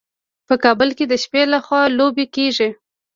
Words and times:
په 0.47 0.55
کابل 0.63 0.89
کې 0.97 1.05
د 1.07 1.13
شپې 1.23 1.43
لخوا 1.53 1.81
لوبې 1.97 2.25
کیږي. 2.35 2.69